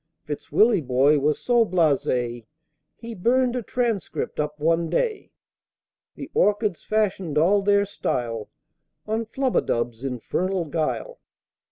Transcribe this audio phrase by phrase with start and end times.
[0.25, 2.41] Fitz Willieboy was so blase,
[2.95, 5.29] He burned a Transcript up one day!
[6.15, 8.49] The Orchids fashioned all their style
[9.05, 11.19] On Flubadub's infernal guile.